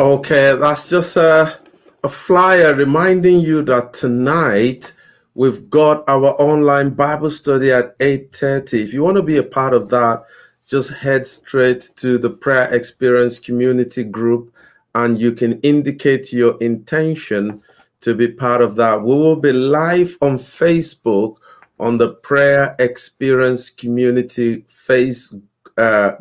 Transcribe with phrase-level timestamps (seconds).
[0.00, 1.58] Okay, that's just a,
[2.04, 4.92] a flyer reminding you that tonight
[5.34, 8.84] we've got our online Bible study at 8:30.
[8.84, 10.24] If you want to be a part of that,
[10.68, 14.54] just head straight to the prayer experience community group
[14.94, 17.60] and you can indicate your intention
[18.00, 19.02] to be part of that.
[19.02, 21.38] We will be live on Facebook
[21.80, 25.42] on the prayer experience community Facebook
[25.76, 26.12] uh,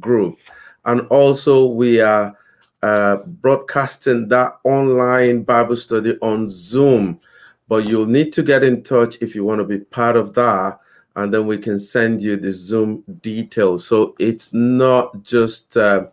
[0.00, 0.38] group.
[0.86, 2.34] And also we are
[2.82, 7.20] uh, broadcasting that online Bible study on Zoom.
[7.68, 10.80] But you'll need to get in touch if you want to be part of that,
[11.16, 13.86] and then we can send you the Zoom details.
[13.86, 16.06] So it's not just uh,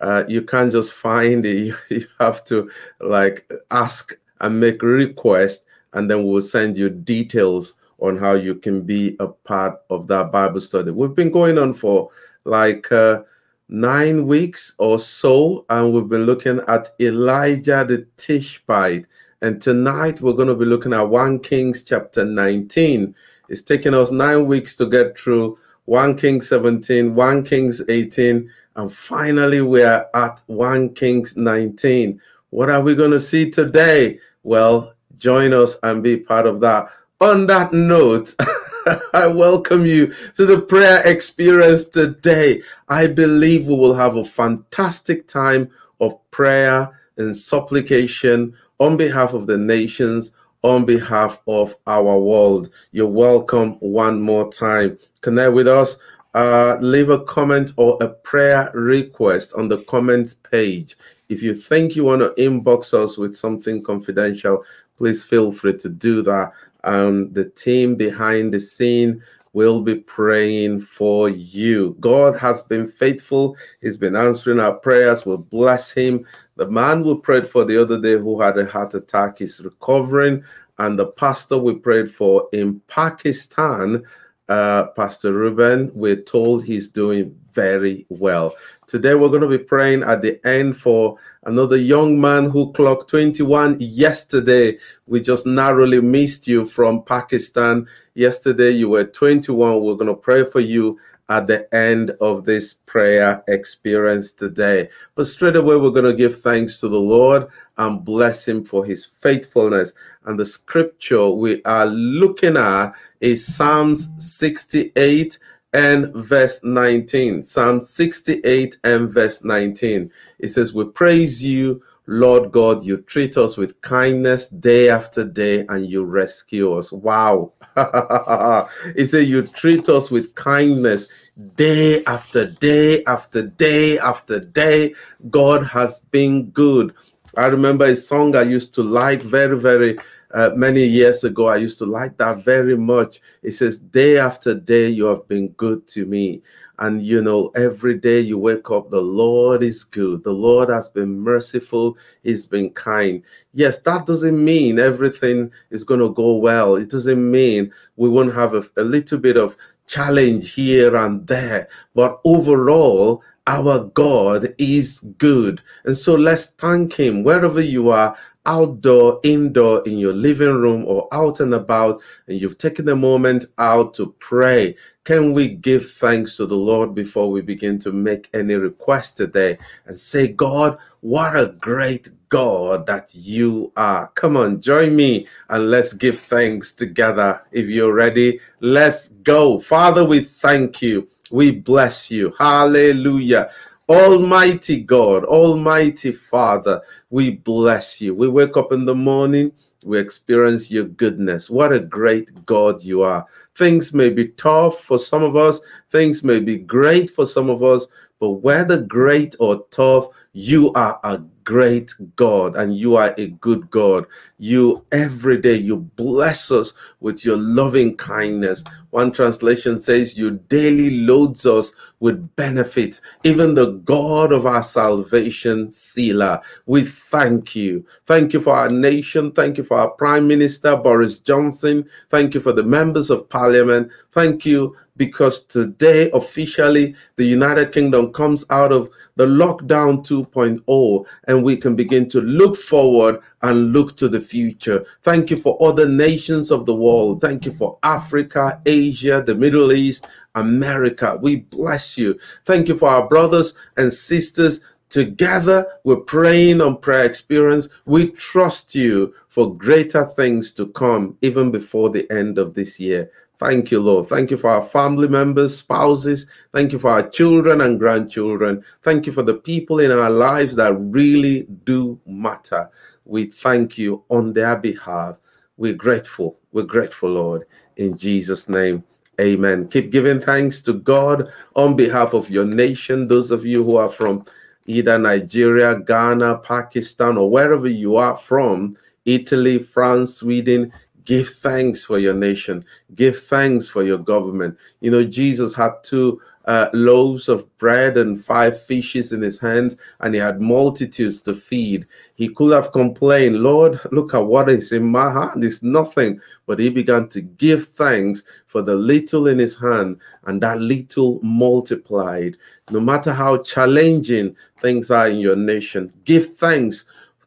[0.00, 1.74] uh, you can't just find it.
[1.88, 8.16] You have to like ask and make request, and then we'll send you details on
[8.16, 10.90] how you can be a part of that Bible study.
[10.90, 12.10] We've been going on for
[12.44, 13.22] like uh,
[13.70, 19.06] nine weeks or so, and we've been looking at Elijah the Tishbite.
[19.42, 23.14] And tonight we're going to be looking at 1 Kings chapter 19.
[23.48, 28.92] It's taken us nine weeks to get through 1 Kings 17, 1 Kings 18, and
[28.92, 32.20] finally we're at 1 Kings 19.
[32.50, 34.18] What are we going to see today?
[34.42, 36.88] Well, join us and be part of that.
[37.20, 38.34] On that note,
[39.12, 42.62] I welcome you to the prayer experience today.
[42.88, 45.70] I believe we will have a fantastic time
[46.00, 50.30] of prayer and supplication on behalf of the nations,
[50.62, 52.70] on behalf of our world.
[52.92, 54.98] You're welcome one more time.
[55.20, 55.96] Connect with us.
[56.34, 60.96] Uh, leave a comment or a prayer request on the comments page.
[61.28, 64.64] If you think you want to inbox us with something confidential,
[64.96, 66.52] please feel free to do that
[66.84, 71.96] and the team behind the scene will be praying for you.
[72.00, 73.56] God has been faithful.
[73.80, 75.26] He's been answering our prayers.
[75.26, 76.24] We'll bless him.
[76.56, 80.44] The man we prayed for the other day who had a heart attack is recovering.
[80.78, 84.04] And the pastor we prayed for in Pakistan,
[84.48, 88.54] uh, Pastor Ruben, we're told he's doing very well.
[88.86, 93.10] Today, we're going to be praying at the end for another young man who clocked
[93.10, 94.78] 21 yesterday.
[95.06, 97.86] We just narrowly missed you from Pakistan.
[98.14, 99.82] Yesterday, you were 21.
[99.82, 100.98] We're going to pray for you
[101.28, 104.88] at the end of this prayer experience today.
[105.14, 107.46] But straight away, we're going to give thanks to the Lord
[107.78, 109.94] and bless Him for His faithfulness.
[110.24, 115.38] And the scripture we are looking at is Psalms 68
[115.72, 117.42] and verse 19.
[117.42, 120.10] Psalm 68 and verse 19.
[120.38, 122.82] It says, We praise you, Lord God.
[122.82, 126.90] You treat us with kindness day after day and you rescue us.
[126.90, 127.52] Wow.
[127.76, 131.06] it says, You treat us with kindness
[131.54, 134.94] day after day after day after day.
[135.30, 136.94] God has been good.
[137.36, 139.98] I remember a song I used to like very, very
[140.32, 141.46] uh, many years ago.
[141.46, 143.20] I used to like that very much.
[143.42, 146.42] It says, Day after day, you have been good to me.
[146.80, 150.24] And you know, every day you wake up, the Lord is good.
[150.24, 151.98] The Lord has been merciful.
[152.22, 153.22] He's been kind.
[153.52, 156.76] Yes, that doesn't mean everything is going to go well.
[156.76, 159.56] It doesn't mean we won't have a, a little bit of
[159.86, 161.68] challenge here and there.
[161.94, 165.60] But overall, our God is good.
[165.84, 171.08] And so let's thank Him wherever you are outdoor, indoor, in your living room, or
[171.12, 176.36] out and about, and you've taken a moment out to pray, can we give thanks
[176.36, 181.36] to the Lord before we begin to make any request today and say, God, what
[181.36, 184.08] a great God that you are.
[184.14, 187.44] Come on, join me and let's give thanks together.
[187.52, 189.58] If you're ready, let's go.
[189.58, 191.08] Father, we thank you.
[191.30, 192.32] We bless you.
[192.38, 193.50] Hallelujah.
[193.88, 196.80] Almighty God, Almighty Father,
[197.10, 198.14] we bless you.
[198.14, 199.52] We wake up in the morning,
[199.84, 201.50] we experience your goodness.
[201.50, 203.26] What a great God you are.
[203.56, 205.60] Things may be tough for some of us,
[205.90, 207.86] things may be great for some of us,
[208.20, 213.68] but whether great or tough, you are a great God and you are a good
[213.70, 214.06] God.
[214.42, 218.64] You every day you bless us with your loving kindness.
[218.88, 223.02] One translation says you daily loads us with benefits.
[223.22, 226.40] Even the God of our salvation, Selah.
[226.64, 227.84] We thank you.
[228.06, 229.30] Thank you for our nation.
[229.32, 231.86] Thank you for our Prime Minister Boris Johnson.
[232.08, 233.90] Thank you for the members of Parliament.
[234.12, 241.44] Thank you because today officially the United Kingdom comes out of the lockdown 2.0 and
[241.44, 244.84] we can begin to look forward and look to the future.
[245.02, 247.20] Thank you for other nations of the world.
[247.20, 251.18] Thank you for Africa, Asia, the Middle East, America.
[251.20, 252.18] We bless you.
[252.44, 254.60] Thank you for our brothers and sisters
[254.90, 257.68] Together, we're praying on prayer experience.
[257.86, 263.08] We trust you for greater things to come, even before the end of this year.
[263.38, 264.08] Thank you, Lord.
[264.08, 266.26] Thank you for our family members, spouses.
[266.52, 268.64] Thank you for our children and grandchildren.
[268.82, 272.68] Thank you for the people in our lives that really do matter.
[273.04, 275.16] We thank you on their behalf.
[275.56, 276.38] We're grateful.
[276.52, 277.46] We're grateful, Lord.
[277.76, 278.84] In Jesus' name,
[279.20, 279.68] amen.
[279.68, 283.08] Keep giving thanks to God on behalf of your nation.
[283.08, 284.24] Those of you who are from
[284.66, 290.72] either Nigeria, Ghana, Pakistan, or wherever you are from, Italy, France, Sweden,
[291.10, 292.64] Give thanks for your nation.
[292.94, 294.56] Give thanks for your government.
[294.80, 299.76] You know, Jesus had two uh, loaves of bread and five fishes in his hands,
[300.00, 301.86] and he had multitudes to feed.
[302.14, 305.44] He could have complained, Lord, look at what is in my hand.
[305.44, 306.20] It's nothing.
[306.46, 311.20] But he began to give thanks for the little in his hand, and that little
[311.22, 312.36] multiplied.
[312.70, 316.84] No matter how challenging things are in your nation, give thanks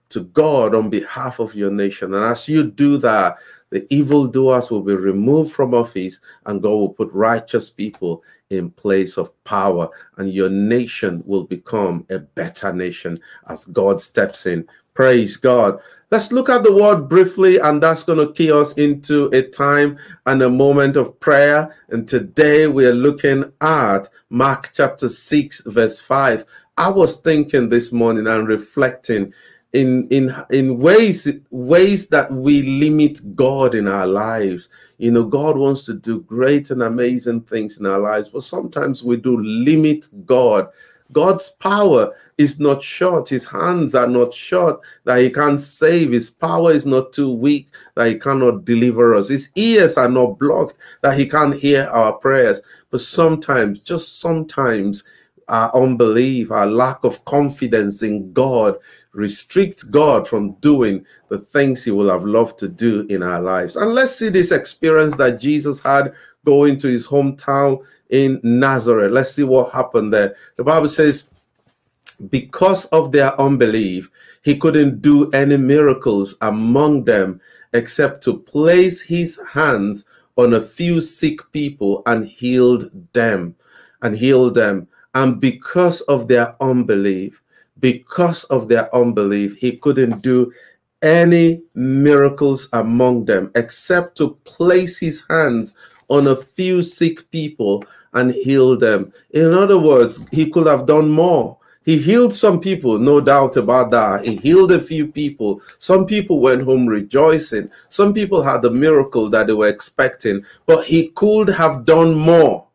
[0.10, 2.14] to God on behalf of your nation.
[2.14, 3.38] And as you do that,
[3.74, 9.18] the evildoers will be removed from office, and God will put righteous people in place
[9.18, 14.68] of power, and your nation will become a better nation as God steps in.
[14.94, 15.80] Praise God.
[16.12, 19.98] Let's look at the word briefly, and that's going to key us into a time
[20.28, 21.76] and a moment of prayer.
[21.90, 26.46] And today we are looking at Mark chapter 6, verse 5.
[26.78, 29.34] I was thinking this morning and reflecting
[29.74, 34.70] in in in ways ways that we limit God in our lives.
[35.00, 39.04] You know, God wants to do great and amazing things in our lives, but sometimes
[39.04, 40.70] we do limit God.
[41.12, 43.30] God's power is not short.
[43.30, 46.12] His hands are not short that he can't save.
[46.12, 49.30] His power is not too weak that he cannot deliver us.
[49.30, 52.62] His ears are not blocked that he can't hear our prayers.
[52.90, 55.04] But sometimes, just sometimes,
[55.50, 58.78] our unbelief, our lack of confidence in God
[59.14, 63.76] restrict God from doing the things he will have loved to do in our lives.
[63.76, 66.14] And let's see this experience that Jesus had
[66.46, 69.12] going to his hometown in Nazareth.
[69.12, 70.36] Let's see what happened there.
[70.58, 71.30] The Bible says,
[72.30, 74.10] because of their unbelief,
[74.44, 77.40] he couldn't do any miracles among them
[77.74, 80.06] except to place his hands
[80.38, 83.56] on a few sick people and healed them
[84.02, 84.88] and healed them.
[85.16, 87.43] And because of their unbelief,
[87.84, 90.54] because of their unbelief, he couldn't do
[91.02, 95.74] any miracles among them except to place his hands
[96.08, 99.12] on a few sick people and heal them.
[99.32, 101.58] In other words, he could have done more.
[101.84, 104.24] He healed some people, no doubt about that.
[104.24, 105.60] He healed a few people.
[105.80, 107.70] Some people went home rejoicing.
[107.90, 112.66] Some people had the miracle that they were expecting, but he could have done more.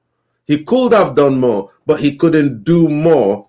[0.47, 3.48] He could have done more, but he couldn't do more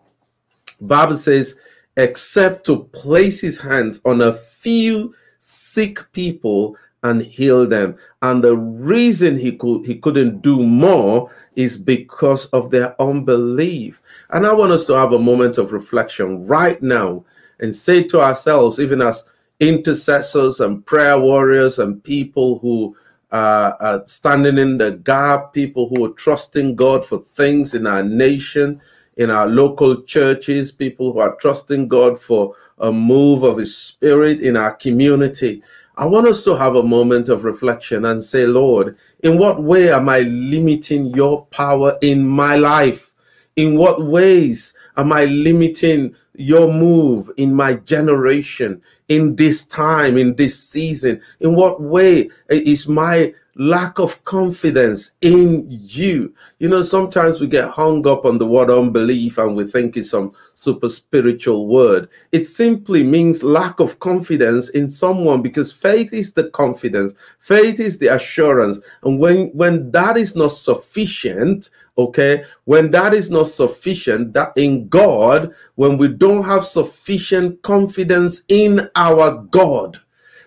[0.81, 1.55] Bible says,
[1.97, 7.97] except to place his hands on a few sick people and heal them.
[8.21, 14.01] And the reason he could he couldn't do more is because of their unbelief.
[14.31, 17.23] And I want us to have a moment of reflection right now
[17.59, 19.25] and say to ourselves, even as
[19.59, 22.95] intercessors and prayer warriors and people who
[23.31, 28.03] uh, are standing in the gap, people who are trusting God for things in our
[28.03, 28.81] nation,
[29.19, 34.39] in our local churches, people who are trusting God for a move of His Spirit
[34.39, 35.61] in our community.
[35.97, 39.91] I want us to have a moment of reflection and say, Lord, in what way
[39.91, 43.11] am I limiting your power in my life?
[43.57, 50.33] In what ways am I limiting your move in my generation, in this time, in
[50.35, 51.21] this season?
[51.41, 56.33] In what way is my lack of confidence in you.
[56.59, 60.11] You know, sometimes we get hung up on the word unbelief and we think it's
[60.11, 62.07] some super spiritual word.
[62.31, 67.97] It simply means lack of confidence in someone because faith is the confidence, faith is
[67.97, 68.79] the assurance.
[69.03, 74.87] And when when that is not sufficient, okay, when that is not sufficient, that in
[74.87, 79.99] God, when we don't have sufficient confidence in our God,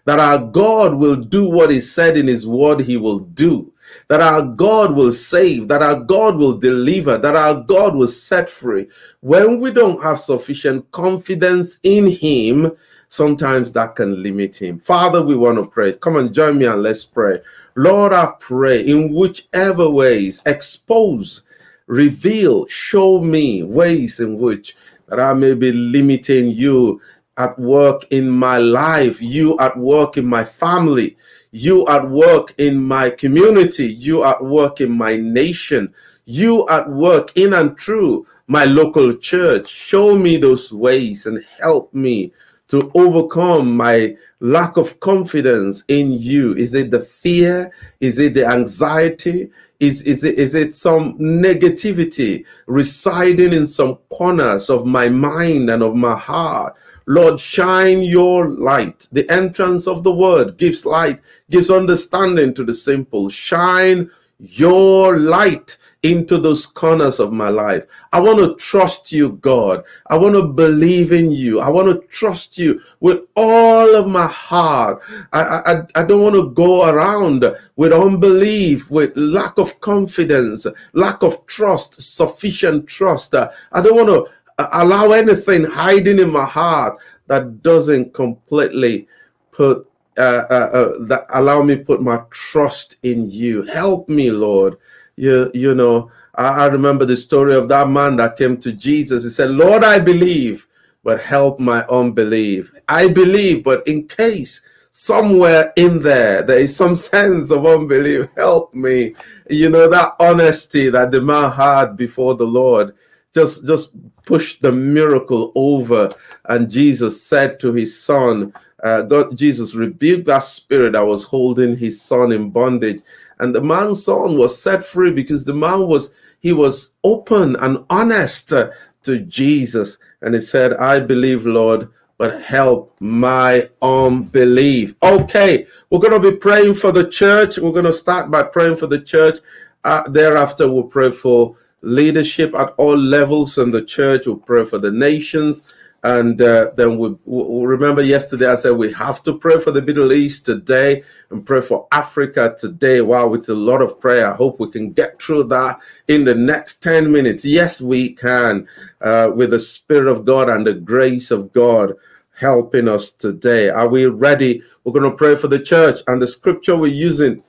[0.05, 3.73] that our God will do what He said in His word He will do,
[4.09, 8.49] that our God will save, that our God will deliver, that our God will set
[8.49, 8.89] free.
[9.21, 12.73] When we don't have sufficient confidence in Him,
[13.09, 14.79] sometimes that can limit Him.
[14.79, 15.93] Father, we want to pray.
[15.95, 17.41] Come and join me and let's pray.
[17.75, 21.43] Lord, I pray in whichever ways, expose,
[21.87, 24.77] reveal, show me ways in which
[25.09, 27.01] that I may be limiting you
[27.39, 31.17] at work in my life, you at work in my family,
[31.51, 35.93] you at work in my community, you at work in my nation,
[36.25, 39.69] you at work in and through my local church.
[39.69, 42.33] Show me those ways and help me
[42.69, 46.55] to overcome my lack of confidence in you?
[46.55, 47.71] Is it the fear?
[48.01, 49.51] Is it the anxiety?
[49.79, 55.83] Is, is, it, is it some negativity residing in some corners of my mind and
[55.83, 56.75] of my heart?
[57.07, 59.09] Lord, shine your light.
[59.13, 63.29] The entrance of the word gives light, gives understanding to the simple.
[63.29, 67.87] Shine your light into those corners of my life.
[68.13, 69.85] I want to trust you, God.
[70.09, 71.61] I want to believe in you.
[71.61, 75.01] I want to trust you with all of my heart.
[75.33, 77.45] I, I, I don't want to go around
[77.77, 83.37] with unbelief, with lack of confidence, lack of trust, sufficient trust.
[83.37, 84.27] I don't want to
[84.59, 89.09] allow anything hiding in my heart that doesn't completely
[89.51, 93.63] put uh, uh, uh, that allow me put my trust in you.
[93.63, 94.77] Help me, Lord
[95.17, 99.25] you, you know, I, I remember the story of that man that came to Jesus.
[99.25, 100.67] He said, Lord, I believe,
[101.05, 102.73] but help my unbelief.
[102.89, 104.63] I believe, but in case
[104.95, 109.15] somewhere in there there is some sense of unbelief, help me.
[109.51, 112.95] You know, that honesty that the man had before the Lord
[113.35, 113.91] just just
[114.25, 116.11] pushed the miracle over.
[116.47, 121.77] And Jesus said to his son, uh, God, Jesus rebuked that spirit that was holding
[121.77, 123.03] his son in bondage.
[123.39, 127.85] And the man's son was set free because the man was he was open and
[127.91, 129.99] honest to Jesus.
[130.21, 134.95] And he said I believe Lord but help my unbelief.
[135.03, 137.59] Okay we're going to be praying for the church.
[137.59, 139.41] We're going to start by praying for the church.
[139.85, 144.79] Uh, thereafter we'll pray for leadership at all levels in the church we'll pray for
[144.79, 145.63] the nations
[146.05, 149.83] and uh, then we, we remember yesterday I said we have to pray for the
[149.83, 153.03] Middle East today and pray for Africa today.
[153.03, 154.33] Wow, it's a lot of prayer.
[154.33, 157.45] I hope we can get through that in the next 10 minutes.
[157.45, 158.67] Yes, we can,
[159.01, 161.95] uh, with the Spirit of God and the grace of God
[162.35, 163.69] helping us today.
[163.69, 164.63] Are we ready?
[164.83, 167.45] We're going to pray for the church and the scripture we're using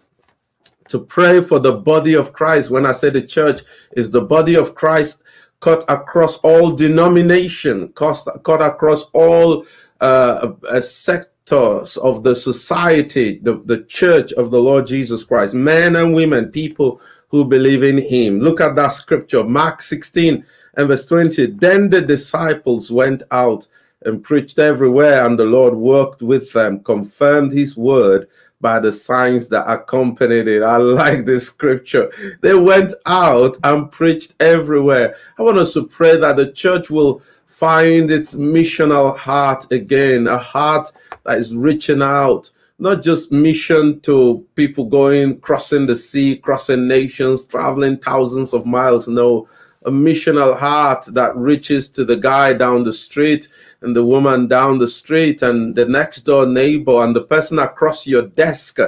[0.93, 2.69] to pray for the body of Christ.
[2.69, 3.61] When I say the church
[3.93, 5.23] is the body of Christ,
[5.59, 9.65] cut across all denomination, cut, cut across all
[10.01, 15.95] uh, uh, sectors of the society, the, the church of the Lord Jesus Christ, men
[15.95, 18.39] and women, people who believe in him.
[18.39, 20.45] Look at that scripture, Mark 16
[20.75, 21.47] and verse 20.
[21.57, 23.67] Then the disciples went out
[24.05, 28.27] and preached everywhere, and the Lord worked with them, confirmed his word
[28.63, 30.63] by the signs that accompanied it.
[30.63, 32.11] I like this scripture.
[32.41, 35.17] They went out and preached everywhere.
[35.37, 40.37] I want us to pray that the church will find its missional heart again, a
[40.37, 40.89] heart
[41.25, 47.45] that is reaching out, not just mission to people going, crossing the sea, crossing nations,
[47.45, 49.09] traveling thousands of miles.
[49.09, 49.47] No,
[49.85, 53.49] a missional heart that reaches to the guy down the street
[53.83, 58.07] and the woman down the street and the next door neighbor and the person across
[58.07, 58.79] your desk.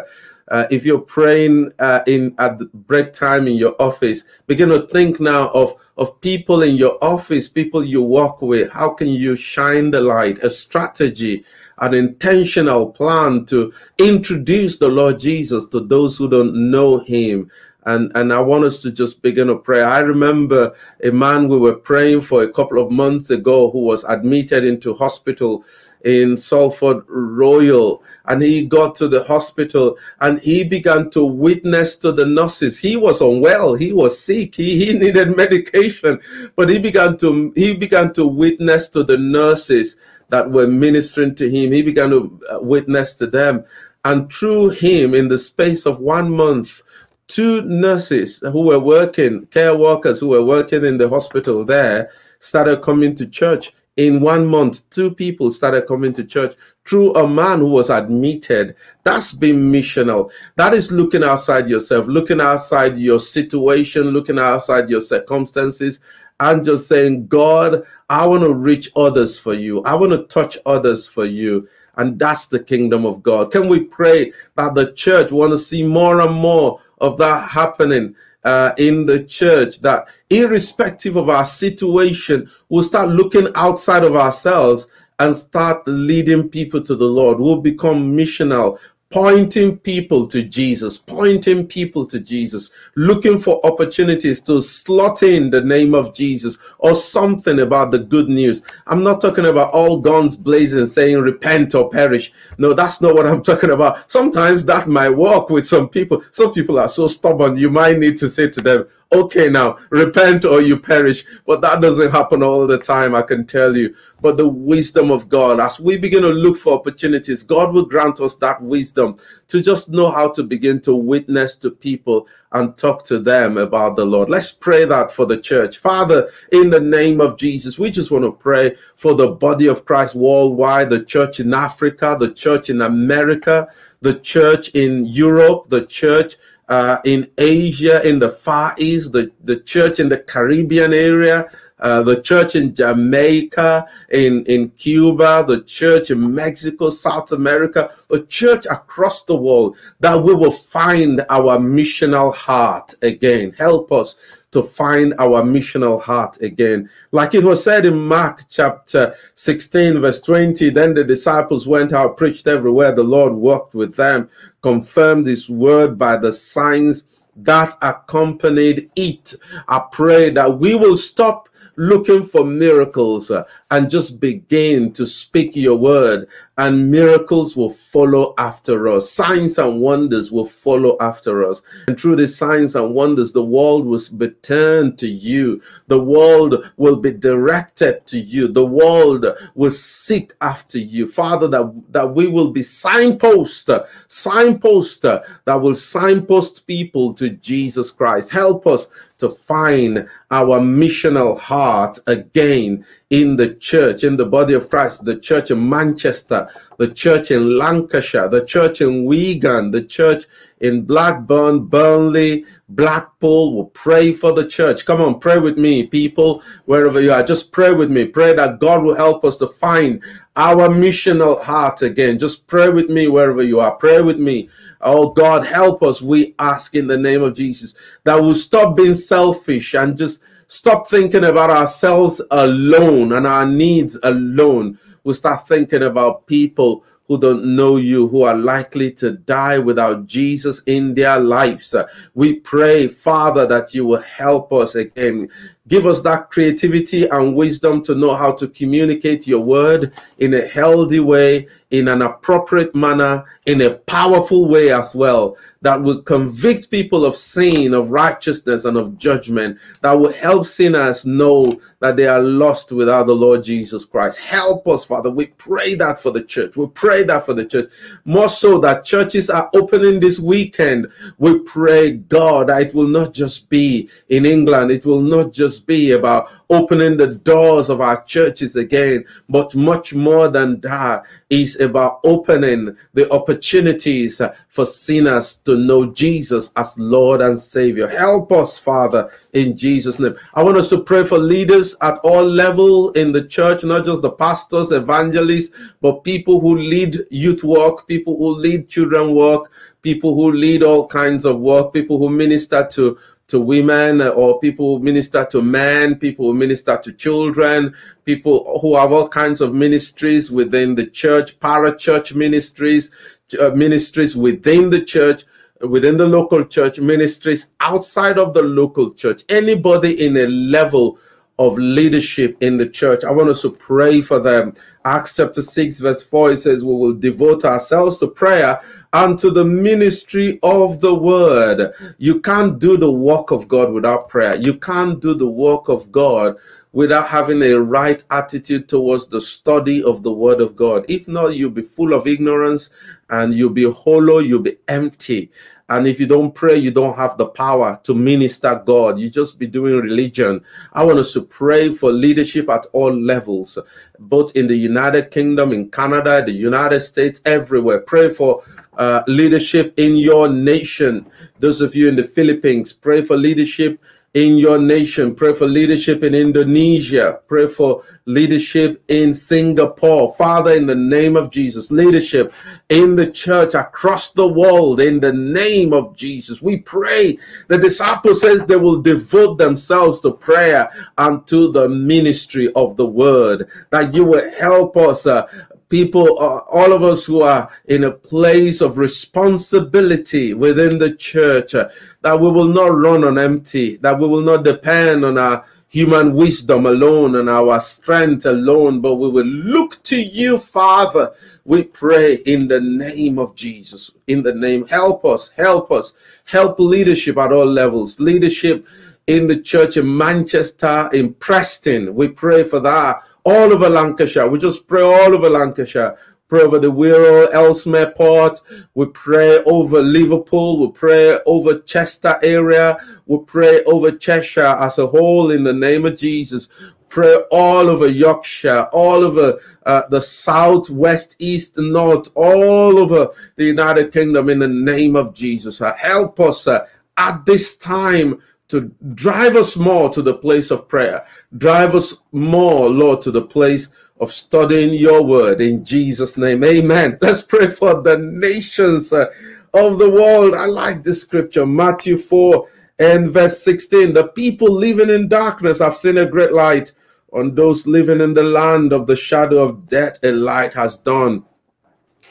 [0.47, 5.19] Uh, if you're praying uh, in at break time in your office, begin to think
[5.19, 8.71] now of of people in your office, people you work with.
[8.71, 10.43] How can you shine the light?
[10.43, 11.45] A strategy,
[11.79, 17.49] an intentional plan to introduce the Lord Jesus to those who don't know Him
[17.85, 19.87] and and I want us to just begin a prayer.
[19.87, 20.73] I remember
[21.03, 24.93] a man we were praying for a couple of months ago who was admitted into
[24.93, 25.63] hospital
[26.05, 28.03] in Salford Royal.
[28.25, 32.79] And he got to the hospital and he began to witness to the nurses.
[32.79, 33.73] He was unwell.
[33.73, 34.55] He was sick.
[34.55, 36.21] He, he needed medication.
[36.55, 39.97] But he began to he began to witness to the nurses
[40.29, 41.71] that were ministering to him.
[41.71, 43.65] He began to uh, witness to them.
[44.05, 46.81] And through him in the space of one month
[47.27, 52.81] two nurses who were working, care workers who were working in the hospital there, started
[52.81, 53.73] coming to church.
[53.97, 56.55] In one month, two people started coming to church
[56.85, 58.75] through a man who was admitted.
[59.05, 60.31] That's being missional.
[60.57, 66.01] That is looking outside yourself, looking outside your situation, looking outside your circumstances,
[66.41, 69.81] and just saying, God, I want to reach others for you.
[69.83, 71.67] I want to touch others for you.
[71.97, 73.51] And that's the kingdom of God.
[73.51, 78.15] Can we pray that the church want to see more and more of that happening
[78.43, 84.87] uh, in the church that irrespective of our situation, we'll start looking outside of ourselves
[85.19, 87.39] and start leading people to the Lord.
[87.39, 88.77] We'll become missional,
[89.15, 95.61] pointing people to Jesus, pointing people to Jesus, looking for opportunities to slot in the
[95.61, 98.61] name of Jesus or something about the good news.
[98.87, 102.33] I'm not talking about all guns blazing saying repent or perish.
[102.57, 104.11] No, that's not what I'm talking about.
[104.11, 106.21] Sometimes that might work with some people.
[106.33, 110.45] Some people are so stubborn, you might need to say to them, okay, now repent
[110.45, 111.25] or you perish.
[111.45, 113.95] But that doesn't happen all the time, I can tell you.
[114.21, 118.19] But the wisdom of God, as we begin to look for opportunities, God will grant
[118.19, 119.17] us that wisdom
[119.49, 123.95] to just know how to begin to witness to people and talk to them about
[123.95, 124.29] the Lord.
[124.29, 125.77] Let's pray that for the church.
[125.77, 129.85] Father, in the name of Jesus, we just want to pray for the body of
[129.85, 133.67] Christ worldwide, the church in Africa, the church in America,
[134.01, 136.37] the church in Europe, the church
[136.69, 142.01] uh, in Asia, in the Far East, the, the church in the Caribbean area, uh,
[142.01, 148.65] the church in Jamaica, in, in Cuba, the church in Mexico, South America, the church
[148.65, 153.53] across the world, that we will find our missional heart again.
[153.57, 154.15] Help us
[154.55, 156.89] to find our missional heart again.
[157.11, 162.15] Like it was said in Mark chapter 16, verse 20, then the disciples went out,
[162.15, 162.95] preached everywhere.
[162.95, 164.29] The Lord worked with them,
[164.65, 167.03] confirmed his word by the signs
[167.35, 169.35] that accompanied it.
[169.67, 173.29] I pray that we will stop looking for miracles
[173.71, 179.11] and just begin to speak your word and miracles will follow after us.
[179.11, 181.63] Signs and wonders will follow after us.
[181.87, 185.61] And through the signs and wonders, the world will be turned to you.
[185.87, 188.47] The world will be directed to you.
[188.47, 189.25] The world
[189.55, 191.07] will seek after you.
[191.07, 193.69] Father, that, that we will be signpost,
[194.07, 198.29] signpost that will signpost people to Jesus Christ.
[198.29, 204.69] Help us to find our missional heart again in the church, in the body of
[204.69, 210.23] Christ, the church in Manchester, the church in Lancashire, the church in Wigan, the church
[210.61, 213.55] in Blackburn, Burnley, Blackpool.
[213.55, 214.85] We'll pray for the church.
[214.85, 217.21] Come on, pray with me, people, wherever you are.
[217.21, 218.05] Just pray with me.
[218.05, 220.01] Pray that God will help us to find
[220.35, 222.17] our missional heart again.
[222.17, 223.75] Just pray with me wherever you are.
[223.75, 224.49] Pray with me.
[224.81, 226.01] Oh God, help us.
[226.01, 230.89] We ask in the name of Jesus that we'll stop being selfish and just stop
[230.89, 234.79] thinking about ourselves alone and our needs alone.
[235.03, 240.07] We start thinking about people who don't know you, who are likely to die without
[240.07, 241.75] Jesus in their lives.
[242.15, 245.29] We pray, Father, that you will help us again.
[245.67, 250.45] Give us that creativity and wisdom to know how to communicate your word in a
[250.45, 256.69] healthy way, in an appropriate manner, in a powerful way as well, that will convict
[256.69, 262.07] people of sin, of righteousness, and of judgment, that will help sinners know that they
[262.07, 264.19] are lost without the Lord Jesus Christ.
[264.19, 265.09] Help us, Father.
[265.09, 266.57] We pray that for the church.
[266.57, 267.69] We pray that for the church.
[268.05, 270.87] More so that churches are opening this weekend.
[271.17, 275.54] We pray, God, that it will not just be in England, it will not just
[275.59, 281.59] be about opening the doors of our churches again, but much more than that is
[281.59, 287.87] about opening the opportunities for sinners to know Jesus as Lord and Savior.
[287.87, 290.15] Help us, Father, in Jesus' name.
[290.33, 294.01] I want us to pray for leaders at all level in the church, not just
[294.01, 300.15] the pastors, evangelists, but people who lead youth work, people who lead children work, people
[300.15, 304.83] who lead all kinds of work, people who minister to to women or people who
[304.83, 310.31] minister to men, people who minister to children, people who have all kinds of ministries
[310.31, 312.91] within the church, para church ministries,
[313.39, 315.23] uh, ministries within the church,
[315.61, 320.99] within the local church, ministries outside of the local church, anybody in a level
[321.37, 323.03] of leadership in the church.
[323.03, 324.55] I want us to pray for them.
[324.85, 328.61] Acts chapter 6, verse 4, it says, We will devote ourselves to prayer
[328.93, 331.73] and to the ministry of the word.
[331.97, 334.35] You can't do the work of God without prayer.
[334.35, 336.37] You can't do the work of God
[336.71, 340.85] without having a right attitude towards the study of the word of God.
[340.89, 342.69] If not, you'll be full of ignorance
[343.09, 345.31] and you'll be hollow, you'll be empty.
[345.67, 348.99] And if you don't pray, you don't have the power to minister God.
[348.99, 350.41] You just be doing religion.
[350.73, 353.57] I want us to pray for leadership at all levels,
[353.97, 357.79] both in the United Kingdom, in Canada, the United States, everywhere.
[357.79, 358.43] Pray for
[358.77, 361.05] uh, leadership in your nation.
[361.39, 363.79] Those of you in the Philippines, pray for leadership
[364.15, 365.13] in your nation.
[365.13, 367.19] Pray for leadership in Indonesia.
[367.27, 370.13] Pray for leadership in Singapore.
[370.13, 372.31] Father, in the name of Jesus, leadership
[372.69, 376.41] in the church across the world, in the name of Jesus.
[376.41, 377.19] We pray.
[377.49, 382.87] The disciple says they will devote themselves to prayer and to the ministry of the
[382.87, 385.27] word, that you will help us uh,
[385.69, 391.69] people, all of us who are in a place of responsibility within the church, uh,
[392.01, 396.13] that we will not run on empty, that we will not depend on our human
[396.13, 401.13] wisdom alone and our strength alone, but we will look to you, Father.
[401.43, 403.91] We pray in the name of Jesus.
[404.07, 408.65] In the name, help us, help us, help leadership at all levels, leadership
[409.07, 411.93] in the church in Manchester, in Preston.
[411.93, 413.03] We pray for that.
[413.25, 414.29] All over Lancashire.
[414.29, 418.41] We just pray all over Lancashire pray over the Wirral, Ellesmere Port.
[418.73, 420.59] We pray over Liverpool.
[420.59, 422.77] We pray over Chester area.
[423.05, 426.49] We pray over Cheshire as a whole in the name of Jesus.
[426.89, 433.45] Pray all over Yorkshire, all over uh, the south, west, east, north, all over the
[433.45, 435.61] United Kingdom in the name of Jesus.
[435.61, 436.65] Uh, help us uh,
[436.97, 441.05] at this time to drive us more to the place of prayer.
[441.37, 446.43] Drive us more, Lord, to the place of studying your word in Jesus' name.
[446.43, 446.97] Amen.
[447.01, 449.07] Let's pray for the nations uh,
[449.53, 450.35] of the world.
[450.35, 452.47] I like this scripture, Matthew 4
[452.79, 453.93] and verse 16.
[453.93, 456.73] The people living in darkness have seen a great light.
[457.13, 461.23] On those living in the land of the shadow of death, a light has dawned.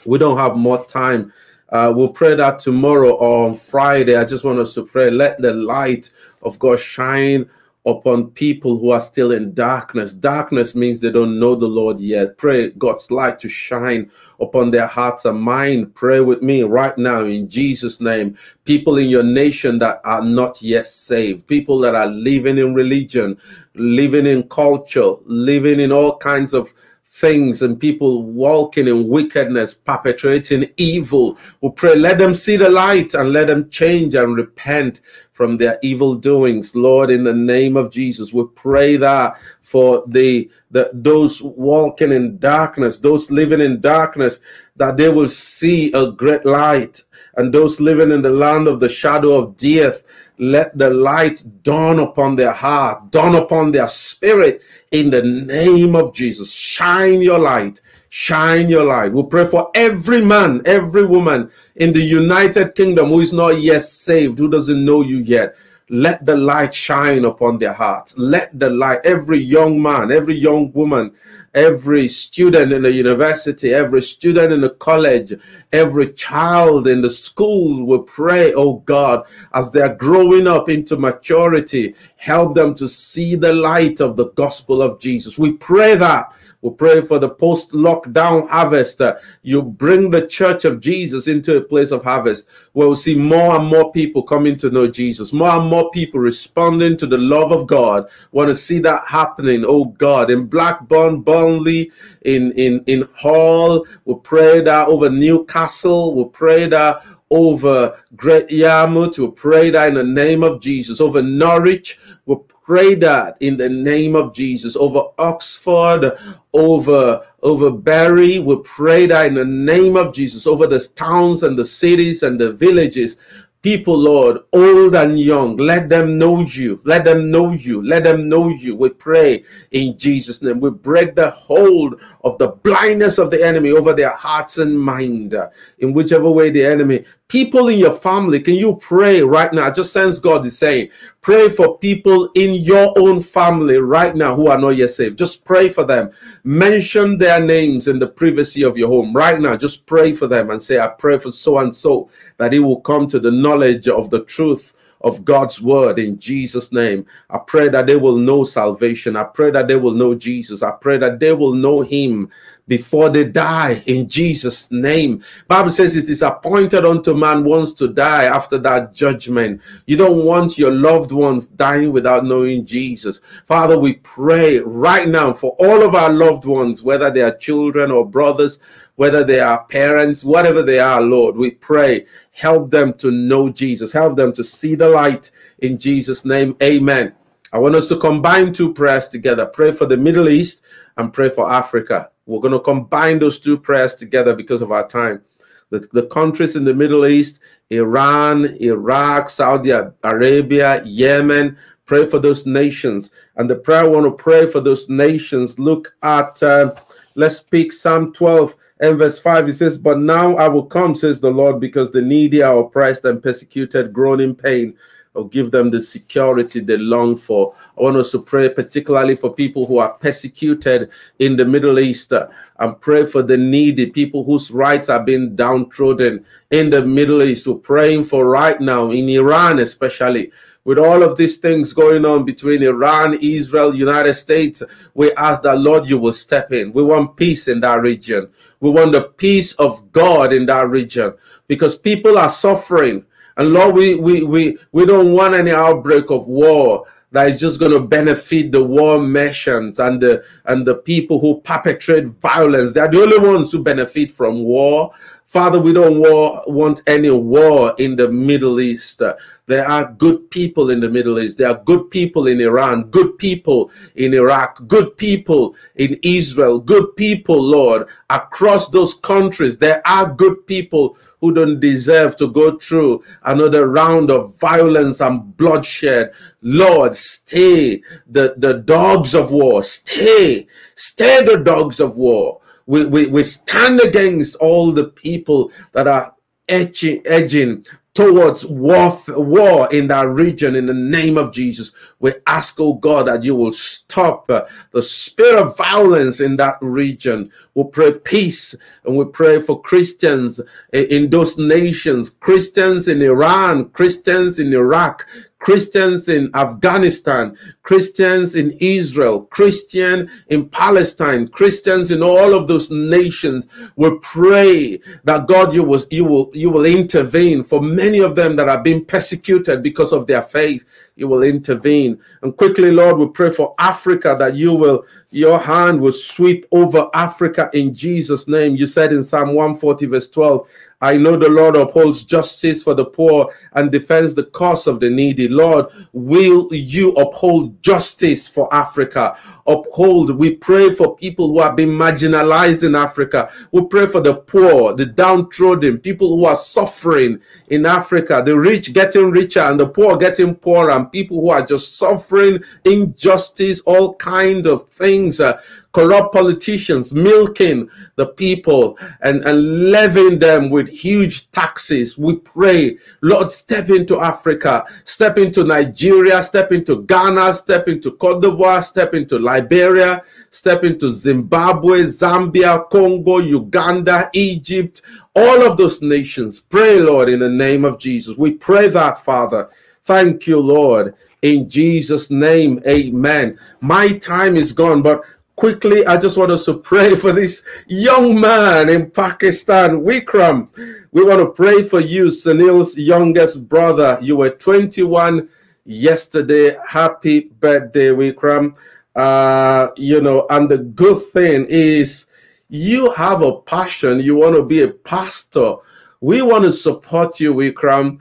[0.06, 1.32] We don't have more time.
[1.70, 4.16] Uh, we'll pray that tomorrow or on Friday.
[4.16, 5.10] I just want us to pray.
[5.10, 6.10] Let the light
[6.42, 7.48] of God shine
[7.86, 10.14] upon people who are still in darkness.
[10.14, 12.38] Darkness means they don't know the Lord yet.
[12.38, 15.94] Pray God's light to shine upon their hearts and mind.
[15.94, 18.38] Pray with me right now in Jesus' name.
[18.64, 23.36] People in your nation that are not yet saved, people that are living in religion,
[23.74, 26.72] living in culture, living in all kinds of
[27.14, 31.38] things and people walking in wickedness, perpetrating evil.
[31.60, 35.00] We pray, let them see the light and let them change and repent
[35.32, 36.74] from their evil doings.
[36.74, 42.38] Lord, in the name of Jesus, we pray that for the, the those walking in
[42.38, 44.40] darkness, those living in darkness,
[44.74, 47.02] that they will see a great light.
[47.36, 50.02] And those living in the land of the shadow of death,
[50.38, 56.12] let the light dawn upon their heart, dawn upon their spirit in the name of
[56.12, 56.50] Jesus.
[56.50, 57.80] Shine your light.
[58.10, 59.12] Shine your light.
[59.12, 63.82] We pray for every man, every woman in the United Kingdom who is not yet
[63.82, 65.56] saved, who doesn't know you yet.
[65.88, 68.16] Let the light shine upon their hearts.
[68.16, 71.12] Let the light, every young man, every young woman,
[71.54, 75.32] every student in the university, every student in the college,
[75.72, 81.94] every child in the school will pray, oh God, as they're growing up into maturity,
[82.16, 85.38] help them to see the light of the gospel of Jesus.
[85.38, 86.32] We pray that
[86.64, 89.02] we pray for the post lockdown harvest.
[89.42, 93.56] You bring the church of Jesus into a place of harvest where we'll see more
[93.56, 97.52] and more people coming to know Jesus, more and more people responding to the love
[97.52, 98.06] of God.
[98.32, 101.90] Want to see that happening, oh God, in Blackburn, Burnley,
[102.22, 103.86] in, in, in Hull.
[104.04, 106.14] We pray that over Newcastle.
[106.14, 109.18] We pray that over Great Yarmouth.
[109.18, 111.00] We pray that in the name of Jesus.
[111.00, 111.98] Over Norwich.
[112.26, 116.16] We pray that in the name of Jesus over Oxford,
[116.54, 118.38] over over Bury.
[118.38, 122.40] We pray that in the name of Jesus over the towns and the cities and
[122.40, 123.18] the villages
[123.64, 126.82] people, Lord, old and young, let them know you.
[126.84, 127.82] Let them know you.
[127.82, 128.76] Let them know you.
[128.76, 130.60] We pray in Jesus' name.
[130.60, 135.34] We break the hold of the blindness of the enemy over their hearts and mind,
[135.78, 137.06] in whichever way the enemy.
[137.28, 139.70] People in your family, can you pray right now?
[139.70, 140.90] Just sense God is saying,
[141.24, 145.16] pray for people in your own family right now who are not yet saved.
[145.16, 146.12] Just pray for them.
[146.44, 149.56] Mention their names in the privacy of your home right now.
[149.56, 152.82] Just pray for them and say, I pray for so and so that he will
[152.82, 157.06] come to the knowledge of the truth of God's word in Jesus' name.
[157.30, 159.16] I pray that they will know salvation.
[159.16, 160.62] I pray that they will know Jesus.
[160.62, 162.30] I pray that they will know him
[162.66, 165.22] before they die in Jesus name.
[165.48, 169.60] Bible says it is appointed unto man once to die after that judgment.
[169.86, 173.20] You don't want your loved ones dying without knowing Jesus.
[173.46, 177.90] Father, we pray right now for all of our loved ones, whether they are children
[177.90, 178.60] or brothers,
[178.96, 183.92] whether they are parents, whatever they are, Lord, we pray, help them to know Jesus,
[183.92, 186.56] help them to see the light in Jesus' name.
[186.62, 187.12] Amen.
[187.52, 189.46] I want us to combine two prayers together.
[189.46, 190.62] Pray for the Middle East
[190.96, 192.10] and pray for Africa.
[192.26, 195.22] We're going to combine those two prayers together because of our time.
[195.70, 199.70] The, the countries in the Middle East, Iran, Iraq, Saudi
[200.02, 203.10] Arabia, Yemen, pray for those nations.
[203.36, 206.74] And the prayer I want to pray for those nations, look at, uh,
[207.14, 209.48] let's speak Psalm 12 and verse 5.
[209.48, 213.04] It says, But now I will come, says the Lord, because the needy are oppressed
[213.04, 214.76] and persecuted, groan in pain
[215.14, 217.54] or give them the security they long for.
[217.76, 222.12] I want us to pray particularly for people who are persecuted in the Middle East
[222.12, 227.22] uh, and pray for the needy, people whose rights are being downtrodden in the Middle
[227.22, 227.46] East.
[227.46, 230.30] We're praying for right now in Iran, especially
[230.64, 234.62] with all of these things going on between Iran, Israel, United States,
[234.94, 236.72] we ask that Lord, you will step in.
[236.72, 238.30] We want peace in that region.
[238.60, 241.12] We want the peace of God in that region
[241.48, 243.04] because people are suffering
[243.36, 247.60] And Lord, we we we, we don't want any outbreak of war that is just
[247.60, 252.72] going to benefit the war merchants and the and the people who perpetrate violence.
[252.72, 254.92] They are the only ones who benefit from war.
[255.26, 259.02] Father, we don't war, want any war in the Middle East.
[259.46, 261.38] There are good people in the Middle East.
[261.38, 266.94] There are good people in Iran, good people in Iraq, good people in Israel, good
[266.96, 269.58] people, Lord, across those countries.
[269.58, 275.36] There are good people who don't deserve to go through another round of violence and
[275.36, 276.12] bloodshed.
[276.42, 279.62] Lord, stay the, the dogs of war.
[279.62, 282.40] Stay, stay the dogs of war.
[282.66, 286.14] We, we, we stand against all the people that are
[286.48, 291.70] edging, edging towards war, war in that region in the name of Jesus.
[292.00, 296.56] We ask, oh God, that you will stop uh, the spirit of violence in that
[296.60, 297.30] region.
[297.54, 300.40] We pray peace and we pray for Christians
[300.72, 305.06] in those nations, Christians in Iran, Christians in Iraq,
[305.44, 313.46] Christians in Afghanistan, Christians in Israel, Christian in Palestine, Christians in all of those nations.
[313.76, 318.36] We pray that God, you will, you will, you will intervene for many of them
[318.36, 320.64] that are being persecuted because of their faith.
[320.96, 322.00] You will intervene.
[322.22, 326.88] And quickly, Lord, we pray for Africa that you will, your hand will sweep over
[326.94, 328.56] Africa in Jesus' name.
[328.56, 330.48] You said in Psalm 140, verse 12,
[330.84, 334.90] I know the Lord upholds justice for the poor and defends the cause of the
[334.90, 335.28] needy.
[335.28, 339.16] Lord, will you uphold justice for Africa?
[339.46, 343.32] Uphold, we pray for people who have been marginalized in Africa.
[343.50, 347.18] We pray for the poor, the downtrodden, people who are suffering
[347.48, 351.46] in Africa, the rich getting richer and the poor getting poorer, and people who are
[351.46, 355.18] just suffering injustice, all kind of things.
[355.18, 355.40] Uh,
[355.74, 361.98] corrupt politicians milking the people and, and levying them with huge taxes.
[361.98, 368.22] We pray, Lord, step into Africa, step into Nigeria, step into Ghana, step into Cote
[368.22, 374.80] d'Ivoire, step into Liberia, step into Zimbabwe, Zambia, Congo, Uganda, Egypt,
[375.16, 376.40] all of those nations.
[376.40, 378.16] Pray, Lord, in the name of Jesus.
[378.16, 379.50] We pray that, Father.
[379.84, 380.94] Thank you, Lord.
[381.22, 383.38] In Jesus' name, amen.
[383.60, 385.02] My time is gone, but
[385.36, 390.48] quickly, I just want us to pray for this young man in Pakistan, Wikram.
[390.92, 393.98] We want to pray for you, Sunil's youngest brother.
[394.00, 395.28] You were 21
[395.64, 396.56] yesterday.
[396.66, 398.54] Happy birthday, Wikram.
[398.94, 402.06] Uh, you know, and the good thing is
[402.48, 403.98] you have a passion.
[403.98, 405.56] You want to be a pastor.
[406.00, 407.98] We want to support you, Wikram,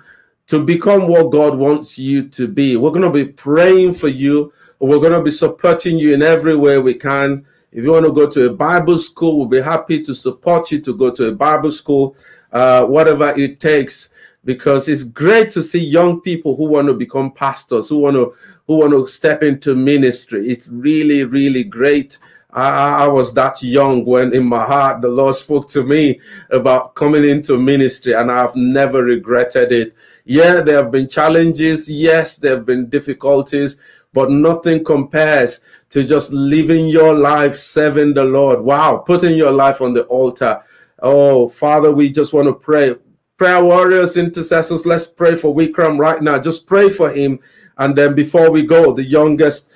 [0.47, 2.75] to become what God wants you to be.
[2.75, 4.51] We're going to be praying for you
[4.83, 7.45] we're going to be supporting you in every way we can.
[7.71, 10.81] If you want to go to a Bible school, we'll be happy to support you
[10.81, 12.17] to go to a Bible school,
[12.51, 14.09] uh, whatever it takes,
[14.43, 18.33] because it's great to see young people who want to become pastors, who want to
[18.67, 20.49] who want to step into ministry.
[20.49, 22.17] It's really, really great.
[22.51, 26.19] I, I was that young when in my heart the Lord spoke to me
[26.51, 29.95] about coming into ministry, and I've never regretted it.
[30.25, 31.89] Yeah, there have been challenges.
[31.89, 33.77] Yes, there have been difficulties
[34.13, 35.59] but nothing compares
[35.89, 38.61] to just living your life serving the Lord.
[38.61, 40.63] Wow, putting your life on the altar.
[40.99, 42.95] Oh, Father, we just want to pray.
[43.37, 46.39] Prayer warriors, intercessors, let's pray for Wikram right now.
[46.39, 47.39] Just pray for him.
[47.77, 49.67] And then before we go, the youngest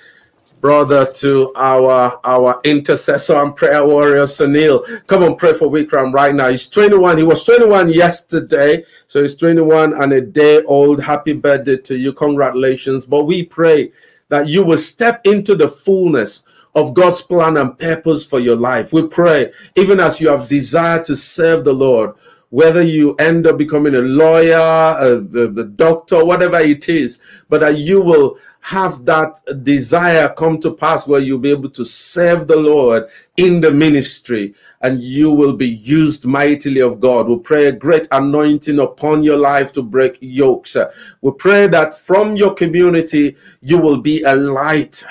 [0.62, 5.06] brother to our our intercessor and prayer warrior Sunil.
[5.08, 6.50] Come on, pray for Wikram right now.
[6.50, 7.18] He's 21.
[7.18, 11.02] He was 21 yesterday, so he's 21 and a day old.
[11.02, 12.14] Happy birthday to you.
[12.14, 13.06] Congratulations.
[13.06, 13.92] But we pray
[14.30, 16.44] that you will step into the fullness
[16.76, 18.94] of God's plan and purpose for your life.
[18.94, 22.14] We pray, even as you have desired to serve the Lord,
[22.50, 27.78] whether you end up becoming a lawyer, a, a, doctor, whatever it is, but that
[27.78, 32.56] you will have that desire come to pass where you'll be able to serve the
[32.56, 33.06] Lord
[33.38, 37.28] in the ministry and you will be used mightily of God.
[37.28, 40.76] We pray a great anointing upon your life to break yokes.
[41.22, 45.02] We pray that from your community you will be a light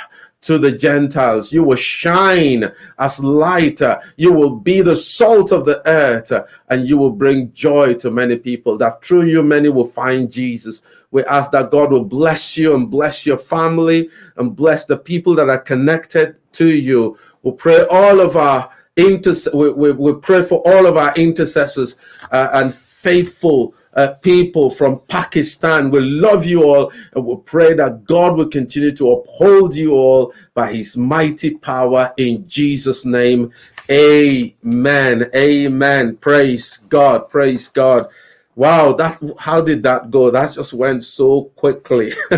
[0.42, 1.52] to the Gentiles.
[1.52, 3.80] You will shine as light.
[4.16, 6.32] You will be the salt of the earth
[6.68, 8.78] and you will bring joy to many people.
[8.78, 10.82] That through you, many will find Jesus.
[11.10, 15.34] We ask that God will bless you and bless your family and bless the people
[15.36, 17.18] that are connected to you.
[17.42, 21.96] We pray all of our inter- we, we, we pray for all of our intercessors
[22.32, 25.90] uh, and faithful uh, people from Pakistan.
[25.90, 30.32] We love you all and we pray that God will continue to uphold you all
[30.54, 33.52] by his mighty power in Jesus' name.
[33.90, 35.30] Amen.
[35.34, 36.16] Amen.
[36.18, 37.28] Praise God.
[37.30, 38.08] Praise God.
[38.54, 40.30] Wow, that how did that go?
[40.30, 42.14] That just went so quickly.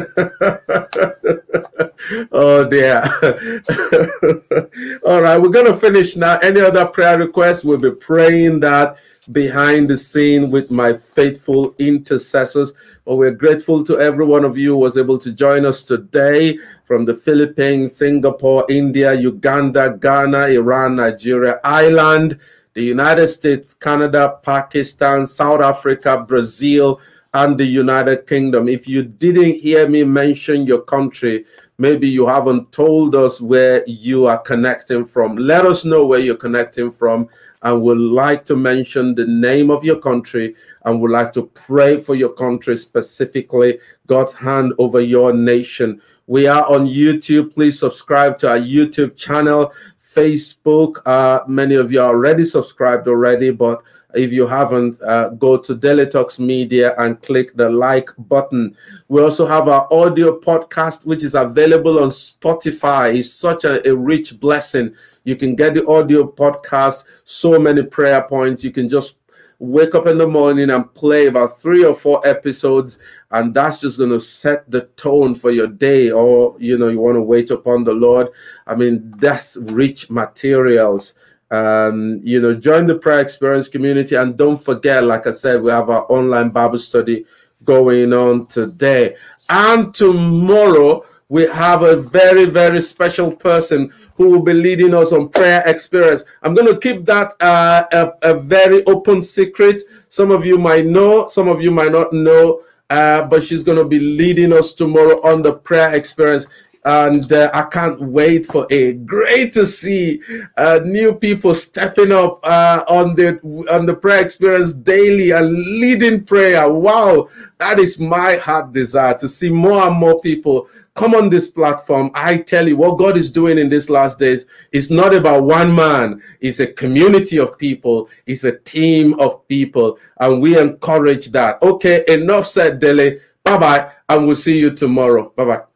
[2.33, 3.05] oh dear.
[5.07, 6.39] All right, we're gonna finish now.
[6.39, 7.63] Any other prayer requests?
[7.63, 8.97] We'll be praying that
[9.33, 12.73] behind the scene with my faithful intercessors.
[13.05, 16.59] But we're grateful to every one of you who was able to join us today
[16.87, 22.39] from the Philippines, Singapore, India, Uganda, Ghana, Iran, Nigeria, Ireland,
[22.75, 27.01] the United States, Canada, Pakistan, South Africa, Brazil,
[27.35, 28.69] and the United Kingdom.
[28.69, 31.45] If you didn't hear me mention your country,
[31.77, 35.37] maybe you haven't told us where you are connecting from.
[35.37, 37.29] Let us know where you're connecting from
[37.63, 41.99] and would like to mention the name of your country and would like to pray
[41.99, 46.01] for your country specifically, God's hand over your nation.
[46.27, 47.55] We are on YouTube.
[47.55, 49.73] Please subscribe to our YouTube channel,
[50.15, 51.03] Facebook.
[51.07, 53.83] Uh, many of you are already subscribed already, but
[54.15, 58.75] if you haven't, uh, go to Talks Media and click the like button.
[59.09, 63.19] We also have our audio podcast, which is available on Spotify.
[63.19, 64.95] It's such a, a rich blessing
[65.25, 68.65] you can get the audio podcast, so many prayer points.
[68.65, 69.19] You can just
[69.59, 72.99] wake up in the morning and play about three or four episodes
[73.33, 76.11] and that's just going to set the tone for your day.
[76.11, 78.29] Or you know you want to wait upon the lord.
[78.67, 81.15] I mean that's rich materials.
[81.51, 85.71] Um you know join the prayer experience community and don't forget like i said we
[85.71, 87.25] have our online bible study
[87.65, 89.17] going on today
[89.49, 95.29] and tomorrow we have a very, very special person who will be leading us on
[95.29, 96.25] prayer experience.
[96.43, 99.83] I'm going to keep that uh, a, a, very open secret.
[100.09, 103.79] Some of you might know, some of you might not know, uh, but she's going
[103.79, 106.47] to be leading us tomorrow on the prayer experience
[106.85, 109.05] and uh, I can't wait for it.
[109.05, 110.23] Great to see
[110.57, 113.39] uh, new people stepping up uh, on the
[113.71, 116.71] on the prayer experience daily and leading prayer.
[116.73, 121.49] Wow, that is my heart desire to see more and more people come on this
[121.49, 122.11] platform.
[122.13, 125.73] I tell you, what God is doing in these last days is not about one
[125.73, 126.21] man.
[126.41, 128.09] It's a community of people.
[128.27, 131.63] It's a team of people, and we encourage that.
[131.63, 133.21] Okay, enough said, Dele.
[133.45, 135.33] Bye bye, and we'll see you tomorrow.
[135.37, 135.68] Bye bye.